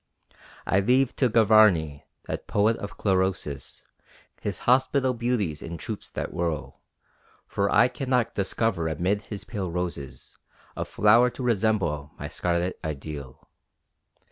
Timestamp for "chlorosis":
2.97-3.85